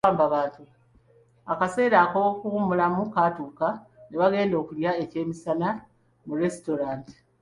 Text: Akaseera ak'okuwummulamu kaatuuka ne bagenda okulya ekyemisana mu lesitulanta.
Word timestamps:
Akaseera 1.53 1.97
ak'okuwummulamu 2.05 3.01
kaatuuka 3.13 3.67
ne 4.07 4.15
bagenda 4.21 4.55
okulya 4.61 4.91
ekyemisana 5.03 5.69
mu 6.25 6.33
lesitulanta. 6.41 7.13